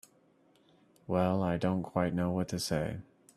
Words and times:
Well—I 1.05 1.57
don't 1.57 1.83
quite 1.83 2.15
know 2.15 2.31
what 2.31 2.47
to 2.47 2.59
say. 2.59 3.01